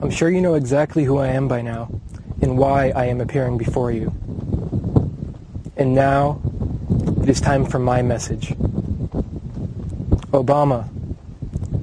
[0.00, 1.90] I'm sure you know exactly who I am by now
[2.40, 4.12] and why I am appearing before you.
[5.76, 6.40] And now,
[7.22, 8.50] it is time for my message.
[10.30, 10.88] Obama,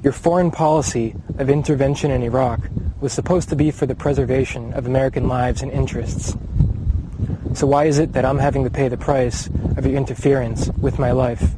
[0.02, 2.60] your foreign policy of intervention in Iraq
[3.00, 6.34] was supposed to be for the preservation of American lives and interests.
[7.52, 10.98] So why is it that I'm having to pay the price of your interference with
[10.98, 11.52] my life?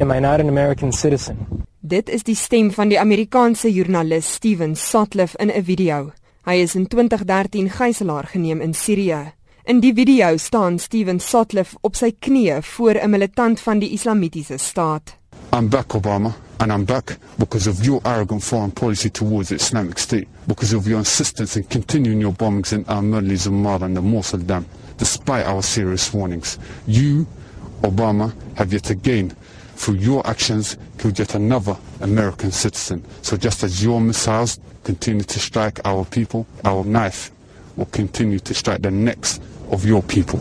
[0.00, 1.57] Am I not an American citizen?
[1.88, 6.12] Dit is die stem van die Amerikaanse joernalis Steven Sotliff in 'n video.
[6.44, 9.32] Hy is in 2013 gijslaar geneem in Sirië.
[9.64, 14.56] In die video staan Steven Sotliff op sy knieë voor 'n militant van die Islamitiese
[14.56, 15.16] staat.
[15.52, 19.98] I'm back Obama and I'm back because of your arrogant foreign policy towards the Islamic
[19.98, 24.44] State because of your insistence in continuing your bombings in Al-Murli, Zumar and the Mosul
[24.44, 24.66] Dam
[24.98, 26.58] despite our serious warnings.
[26.86, 27.26] You,
[27.82, 29.32] Obama, have yet again
[29.78, 33.04] through your actions killed yet another American citizen.
[33.20, 37.30] So just as your missiles continue to strike our people, our knife
[37.76, 39.38] will continue to strike the necks
[39.70, 40.40] of your people.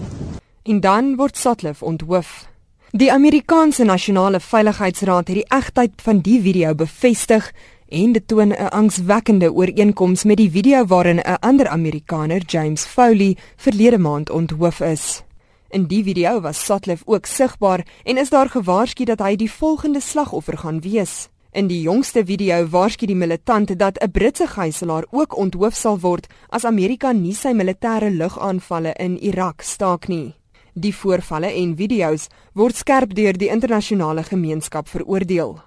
[0.63, 2.47] En dan word Sotliff onthoof.
[2.91, 7.51] Die Amerikaanse Nasionale Veiligheidsraad het die egtheid van die video bevestig
[7.87, 13.37] en dit toon 'n angswekkende ooreenkoms met die video waarin 'n ander Amerikaner, James Foley,
[13.55, 15.23] verlede maand onthoof is.
[15.69, 19.99] In die video was Sotliff ook sigbaar en is daar gewaarsku dat hy die volgende
[19.99, 21.27] slagoffer gaan wees.
[21.51, 26.27] In die jongste video waarsku die militant dat 'n Britse gijslaer ook onthoof sal word
[26.49, 30.35] as Amerika nie sy militêre lugaanvalle in Irak staak nie.
[30.73, 35.59] Die voorvalle en video's word skerp deur die internasionale gemeenskap veroordeel.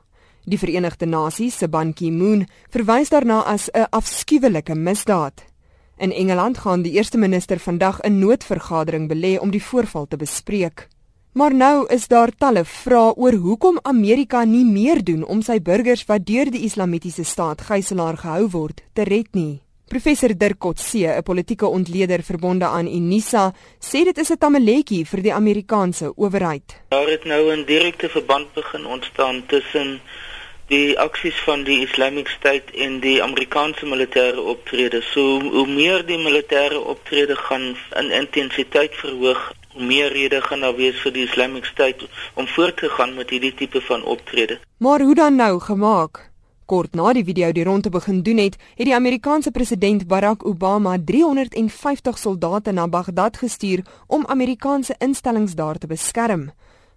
[0.45, 5.50] Die Verenigde Nasies se Ban Ki-moon verwys daarna as 'n afskuwelike misdaad.
[6.01, 10.89] In Engeland gaan die eerste minister vandag 'n noodvergadering belê om die voorval te bespreek.
[11.33, 16.05] Maar nou is daar talle vrae oor hoekom Amerika nie meer doen om sy burgers
[16.05, 19.61] wat deur die Islamitiese staat gijslaar gehou word te red nie.
[19.89, 25.23] Professor Dirk Kotse, 'n politieke ontleder verbonde aan Unisa, sê dit is 'n tamaletjie vir
[25.23, 26.81] die Amerikaanse owerheid.
[26.89, 30.01] Daar het nou 'n direkte verband begin ontstaan tussen
[30.71, 35.01] die aksies van die Islamic State en die Amerikaanse militêre optrede.
[35.03, 39.41] So hoe meer die militêre optrede gaan in intensiteit verhoog,
[39.75, 42.07] hoe meer rede gaan daar wees vir die Islamic State
[42.39, 44.61] om voort te gaan met hierdie tipe van optrede.
[44.79, 46.29] Maar hoe dan nou gemaak?
[46.71, 50.95] Kort na die video die rondte begin doen het, het die Amerikaanse president Barack Obama
[51.05, 56.53] 350 soldate na Baghdad gestuur om Amerikaanse instellings daar te beskerm.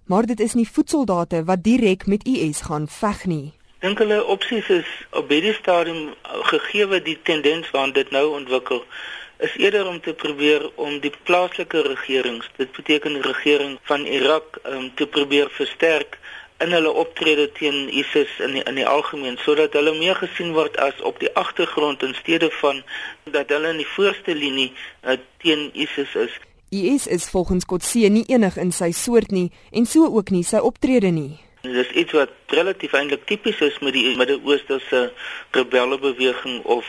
[0.06, 4.70] Maar dit is nie voetsoldate wat direk met IS gaan veg nie dink hulle opsies
[4.72, 4.90] is
[5.20, 6.14] op hierdie stadium
[6.52, 8.80] gegee die tendens waarna dit nou ontwikkel
[9.44, 14.88] is eerder om te probeer om die plaaslike regerings dit beteken regering van Irak um,
[14.96, 16.16] te probeer versterk
[16.64, 20.80] in hulle optrede teen ISIS in die, in die algemeen sodat hulle meer gesien word
[20.80, 22.84] as op die agtergrond in steede van
[23.36, 24.72] dat hulle in die voorste linie
[25.04, 26.42] uh, teen ISIS is.
[26.72, 30.64] IS is volgens Kotse nie enig in sy soort nie en so ook nie sy
[30.64, 31.34] optrede nie
[31.64, 35.14] Dit is iets wat relatief eintlik tipies is met die Midde-Oosterse
[35.56, 36.84] rebellebeweging of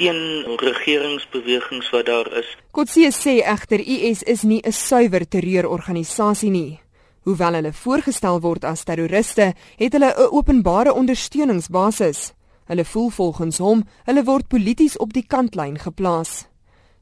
[0.00, 2.48] teen regeringsbewegings wat daar is.
[2.72, 6.80] Kotse sê egter IS is nie 'n suiwer terreurorganisasie nie.
[7.22, 12.32] Hoewel hulle voorgestel word as terroriste, het hulle 'n openbare ondersteuningsbasis.
[12.64, 16.48] Hulle voel volgens hom, hulle word polities op die kantlyn geplaas.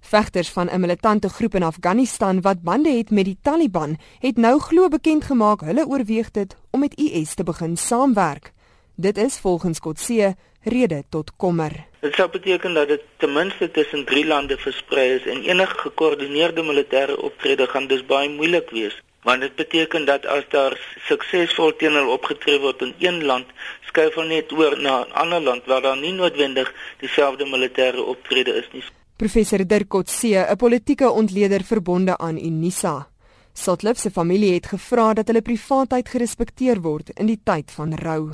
[0.00, 4.60] Vegters van 'n militante groep in Afghanistan wat bande het met die Taliban, het nou
[4.60, 8.52] glo bekend gemaak hulle oorweeg dit om met IS te begin saamwerk.
[8.94, 11.86] Dit is volgens Kotse rede tot kommer.
[12.00, 16.62] Dit sou beteken dat dit ten minste tussen drie lande versprei is en enige gekoördineerde
[16.62, 19.02] militêre optrede gaan dus baie moeilik wees.
[19.22, 23.46] Want dit beteken dat as daar suksesvol teen hulle opgetree word in een land,
[23.88, 28.54] skuif hulle net oor na 'n ander land waar daar nie noodwendig dieselfde militêre optrede
[28.62, 28.84] is nie.
[29.16, 33.08] Professor Dirk Kotse, 'n politieke ontleder verbonde aan Unisa.
[33.52, 38.32] Sotliff se familie het gevra dat hulle privaatheid gerespekteer word in die tyd van rou.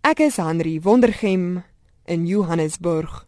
[0.00, 1.62] Ek is Henry Wondergem
[2.04, 3.27] in Johannesburg.